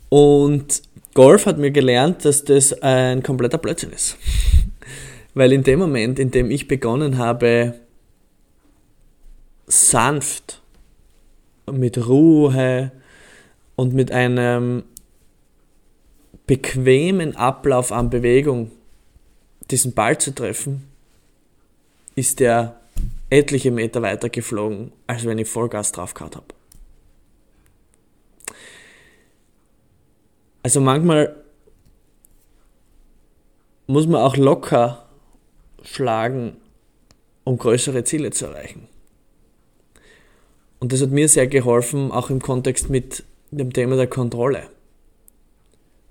Und 0.10 0.82
Golf 1.14 1.46
hat 1.46 1.58
mir 1.58 1.72
gelernt, 1.72 2.26
dass 2.26 2.44
das 2.44 2.74
ein 2.82 3.24
kompletter 3.24 3.58
Blödsinn 3.58 3.92
ist. 3.92 4.18
Weil 5.34 5.54
in 5.54 5.64
dem 5.64 5.80
Moment, 5.80 6.20
in 6.20 6.32
dem 6.32 6.52
ich 6.52 6.68
begonnen 6.68 7.18
habe, 7.18 7.76
sanft, 9.66 10.62
mit 11.72 12.06
Ruhe 12.08 12.92
und 13.76 13.94
mit 13.94 14.12
einem 14.12 14.84
bequemen 16.46 17.36
Ablauf 17.36 17.92
an 17.92 18.10
Bewegung 18.10 18.72
diesen 19.72 19.94
Ball 19.94 20.18
zu 20.18 20.36
treffen, 20.36 20.88
ist 22.16 22.40
der 22.40 22.80
etliche 23.30 23.72
Meter 23.72 24.02
weiter 24.02 24.30
geflogen, 24.30 24.92
als 25.08 25.26
wenn 25.26 25.40
ich 25.40 25.50
Vollgas 25.50 25.92
drauf 25.92 26.14
gehabt 26.14 26.36
habe. 26.36 26.46
Also 30.62 30.80
manchmal 30.80 31.36
muss 33.88 34.08
man 34.08 34.22
auch 34.22 34.38
locker 34.38 35.06
schlagen, 35.84 36.56
um 37.44 37.58
größere 37.58 38.04
Ziele 38.04 38.32
zu 38.32 38.46
erreichen. 38.46 38.88
Und 40.80 40.94
das 40.94 41.02
hat 41.02 41.10
mir 41.10 41.28
sehr 41.28 41.48
geholfen, 41.48 42.12
auch 42.12 42.30
im 42.30 42.42
Kontext 42.42 42.90
mit 42.90 43.24
dem 43.58 43.74
Thema 43.74 43.96
der 43.96 44.08
Kontrolle. 44.08 44.70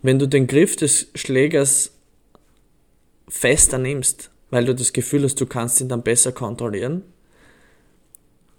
Wenn 0.03 0.19
du 0.19 0.27
den 0.27 0.47
Griff 0.47 0.77
des 0.77 1.11
Schlägers 1.15 1.93
fester 3.29 3.79
nimmst, 3.79 4.31
weil 4.51 4.65
du 4.65 4.75
das 4.75 4.93
Gefühl 4.93 5.25
hast, 5.25 5.41
du 5.41 5.47
kannst 5.47 5.81
ihn 5.81 5.89
dann 5.89 6.03
besser 6.03 6.33
kontrollieren, 6.33 7.03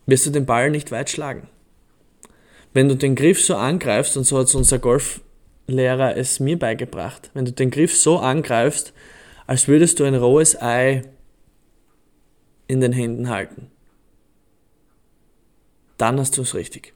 wirst 0.06 0.26
du 0.26 0.32
den 0.32 0.46
Ball 0.46 0.72
nicht 0.72 0.92
weit 0.92 1.10
schlagen. 1.10 1.48
Wenn 2.74 2.90
du 2.90 2.96
den 2.96 3.16
Griff 3.16 3.44
so 3.44 3.56
angreifst, 3.56 4.18
und 4.18 4.24
so 4.24 4.40
hat 4.40 4.54
unser 4.56 4.80
Golflehrer 4.80 6.18
es 6.18 6.40
mir 6.40 6.58
beigebracht, 6.58 7.30
wenn 7.34 7.46
du 7.46 7.52
den 7.52 7.70
Griff 7.70 7.96
so 7.96 8.18
angreifst, 8.18 8.94
als 9.46 9.68
würdest 9.68 10.00
du 10.00 10.06
ein 10.06 10.16
rohes 10.16 10.60
Ei 10.60 11.04
in 12.68 12.82
den 12.82 12.94
Händen 12.94 13.30
halten. 13.30 13.70
Dann 15.98 16.20
hast 16.20 16.38
du 16.38 16.42
es 16.42 16.56
richtig. 16.56 16.94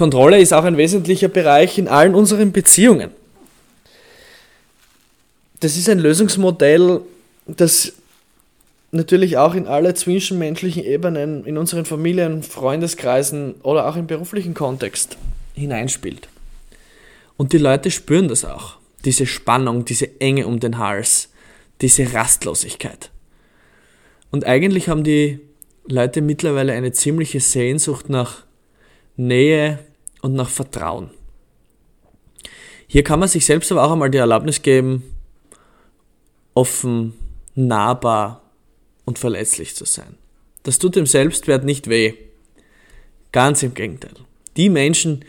Kontrolle 0.00 0.40
ist 0.40 0.54
auch 0.54 0.64
ein 0.64 0.78
wesentlicher 0.78 1.28
Bereich 1.28 1.76
in 1.76 1.86
allen 1.86 2.14
unseren 2.14 2.52
Beziehungen. 2.52 3.10
Das 5.60 5.76
ist 5.76 5.90
ein 5.90 5.98
Lösungsmodell, 5.98 7.02
das 7.46 7.92
natürlich 8.92 9.36
auch 9.36 9.54
in 9.54 9.66
alle 9.66 9.92
zwischenmenschlichen 9.92 10.84
Ebenen, 10.84 11.44
in 11.44 11.58
unseren 11.58 11.84
Familien, 11.84 12.42
Freundeskreisen 12.42 13.56
oder 13.62 13.86
auch 13.86 13.96
im 13.96 14.06
beruflichen 14.06 14.54
Kontext 14.54 15.18
hineinspielt. 15.52 16.30
Und 17.36 17.52
die 17.52 17.58
Leute 17.58 17.90
spüren 17.90 18.28
das 18.28 18.46
auch. 18.46 18.78
Diese 19.04 19.26
Spannung, 19.26 19.84
diese 19.84 20.18
Enge 20.18 20.46
um 20.46 20.60
den 20.60 20.78
Hals, 20.78 21.28
diese 21.82 22.14
Rastlosigkeit. 22.14 23.10
Und 24.30 24.46
eigentlich 24.46 24.88
haben 24.88 25.04
die 25.04 25.40
Leute 25.86 26.22
mittlerweile 26.22 26.72
eine 26.72 26.92
ziemliche 26.92 27.40
Sehnsucht 27.40 28.08
nach 28.08 28.44
Nähe 29.18 29.78
und 30.22 30.34
nach 30.34 30.48
Vertrauen. 30.48 31.10
Hier 32.86 33.04
kann 33.04 33.20
man 33.20 33.28
sich 33.28 33.46
selbst 33.46 33.70
aber 33.70 33.84
auch 33.84 33.92
einmal 33.92 34.10
die 34.10 34.18
Erlaubnis 34.18 34.62
geben, 34.62 35.14
offen, 36.54 37.14
nahbar 37.54 38.42
und 39.04 39.18
verletzlich 39.18 39.76
zu 39.76 39.84
sein. 39.84 40.16
Das 40.64 40.78
tut 40.78 40.96
dem 40.96 41.06
Selbstwert 41.06 41.64
nicht 41.64 41.88
weh. 41.88 42.14
Ganz 43.32 43.62
im 43.62 43.74
Gegenteil. 43.74 44.14
Die 44.56 44.68
Menschen, 44.68 45.24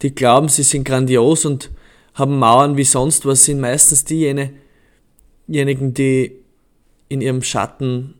die 0.00 0.14
glauben, 0.14 0.48
sie 0.48 0.62
sind 0.62 0.84
grandios 0.84 1.44
und 1.44 1.70
haben 2.14 2.38
Mauern 2.38 2.76
wie 2.76 2.84
sonst 2.84 3.26
was, 3.26 3.44
sind 3.44 3.60
meistens 3.60 4.04
diejenigen, 4.04 4.54
die 5.46 6.32
in 7.08 7.20
ihrem 7.20 7.42
Schatten 7.42 8.14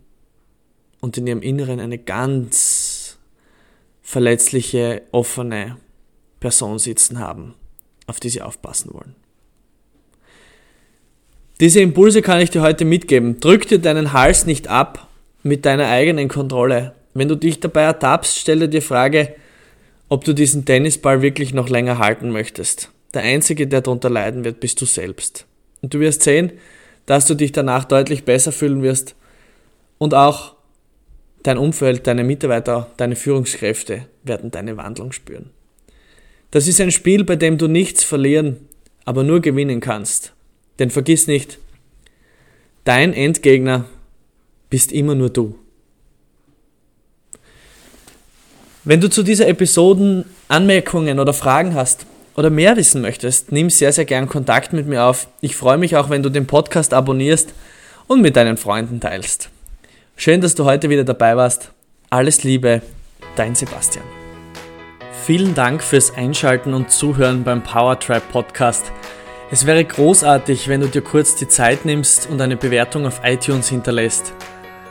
und 1.01 1.17
in 1.17 1.27
ihrem 1.27 1.43
Inneren 1.43 1.81
eine 1.81 1.99
ganz 1.99 3.19
verletzliche, 4.03 5.03
offene 5.13 5.79
Person 6.43 6.79
sitzen 6.79 7.21
haben, 7.21 7.55
auf 8.07 8.21
die 8.21 8.29
sie 8.29 8.43
aufpassen 8.43 8.93
wollen. 8.93 9.15
Diese 11.61 11.81
Impulse 11.81 12.21
kann 12.23 12.41
ich 12.41 12.51
dir 12.51 12.61
heute 12.61 12.85
mitgeben. 12.85 13.39
Drück 13.39 13.69
dir 13.69 13.79
deinen 13.79 14.13
Hals 14.13 14.45
nicht 14.45 14.67
ab 14.67 15.09
mit 15.45 15.65
deiner 15.65 15.89
eigenen 15.89 16.29
Kontrolle. 16.29 16.95
Wenn 17.15 17.29
du 17.29 17.37
dich 17.37 17.61
dabei 17.61 17.83
ertappst, 17.83 18.37
stelle 18.37 18.69
dir 18.69 18.81
die 18.81 18.87
Frage, 18.87 19.35
ob 20.09 20.25
du 20.25 20.33
diesen 20.33 20.65
Tennisball 20.65 21.23
wirklich 21.23 21.55
noch 21.55 21.69
länger 21.69 21.99
halten 21.99 22.31
möchtest. 22.31 22.91
Der 23.15 23.23
Einzige, 23.23 23.69
der 23.69 23.81
darunter 23.81 24.11
leiden 24.11 24.45
wird, 24.45 24.59
bist 24.59 24.81
du 24.81 24.87
selbst. 24.87 25.47
Und 25.81 25.95
du 25.95 26.01
wirst 26.01 26.23
sehen, 26.23 26.53
dass 27.07 27.27
du 27.27 27.35
dich 27.35 27.53
danach 27.53 27.85
deutlich 27.85 28.25
besser 28.25 28.51
fühlen 28.51 28.83
wirst 28.83 29.15
und 29.99 30.15
auch 30.15 30.57
dein 31.45 31.59
Umfeld, 31.59 32.07
deine 32.07 32.25
Mitarbeiter, 32.25 32.91
deine 32.97 33.15
Führungskräfte 33.15 34.07
werden 34.25 34.51
deine 34.51 34.77
Wandlung 34.77 35.13
spüren. 35.13 35.51
Das 36.53 36.69
ist 36.69 36.81
ein 36.81 36.93
Spiel, 36.93 37.25
bei 37.25 37.35
dem 37.35 37.59
du 37.59 37.67
nichts 37.67 38.05
verlieren, 38.05 38.69
aber 39.05 39.25
nur 39.25 39.41
gewinnen 39.41 39.81
kannst. 39.81 40.33
Denn 40.79 40.91
vergiss 40.91 41.27
nicht, 41.27 41.59
dein 42.85 43.15
Endgegner 43.15 43.87
bist 44.71 44.93
immer 44.93 45.15
nur 45.15 45.31
du. 45.31 45.59
Wenn 48.85 49.01
du 49.01 49.09
zu 49.09 49.23
dieser 49.23 49.49
Episoden 49.49 50.25
Anmerkungen 50.49 51.21
oder 51.21 51.33
Fragen 51.33 51.75
hast 51.75 52.05
oder 52.37 52.51
mehr 52.51 52.77
wissen 52.77 53.01
möchtest, 53.01 53.51
nimm 53.51 53.71
sehr, 53.71 53.93
sehr 53.93 54.05
gern 54.05 54.29
Kontakt 54.29 54.73
mit 54.73 54.87
mir 54.87 55.05
auf. 55.05 55.29
Ich 55.41 55.57
freue 55.57 55.79
mich 55.79 55.97
auch, 55.97 56.11
wenn 56.11 56.23
du 56.23 56.29
den 56.29 56.47
Podcast 56.47 56.93
abonnierst 56.93 57.55
und 58.09 58.21
mit 58.21 58.37
deinen 58.37 58.59
Freunden 58.59 59.01
teilst. 59.01 59.49
Schön, 60.17 60.43
dass 60.43 60.55
du 60.55 60.65
heute 60.65 60.91
wieder 60.91 61.05
dabei 61.05 61.37
warst. 61.37 61.71
Alles 62.11 62.45
Liebe, 62.45 62.83
dein 63.37 63.55
Sebastian. 63.55 64.22
Vielen 65.25 65.55
Dank 65.55 65.85
fürs 65.85 66.17
Einschalten 66.17 66.75
und 66.75 66.91
Zuhören 66.91 67.45
beim 67.45 67.63
Powertribe 67.63 68.25
Podcast. 68.33 68.91
Es 69.53 69.67
wäre 69.67 69.85
großartig, 69.85 70.67
wenn 70.67 70.81
du 70.81 70.89
dir 70.89 71.03
kurz 71.03 71.37
die 71.37 71.47
Zeit 71.47 71.85
nimmst 71.85 72.29
und 72.29 72.41
eine 72.41 72.57
Bewertung 72.57 73.07
auf 73.07 73.21
iTunes 73.23 73.69
hinterlässt. 73.69 74.35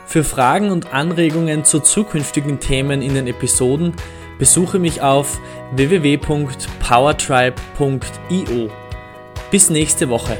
Für 0.06 0.24
Fragen 0.24 0.70
und 0.70 0.94
Anregungen 0.94 1.66
zu 1.66 1.80
zukünftigen 1.80 2.60
Themen 2.60 3.02
in 3.02 3.12
den 3.12 3.26
Episoden 3.26 3.92
besuche 4.38 4.78
mich 4.78 5.02
auf 5.02 5.38
www.powertribe.io. 5.72 8.70
Bis 9.50 9.68
nächste 9.68 10.08
Woche. 10.08 10.38